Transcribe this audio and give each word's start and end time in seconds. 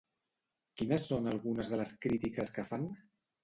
Quines 0.79 1.05
són 1.11 1.31
algunes 1.33 1.71
de 1.75 1.81
les 1.85 1.95
crítiques 2.09 2.55
que 2.59 2.69
fan? 2.75 2.93